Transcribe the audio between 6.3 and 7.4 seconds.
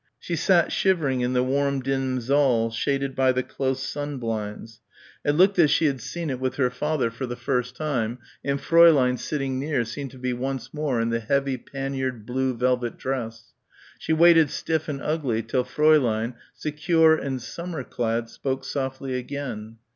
it with her father for the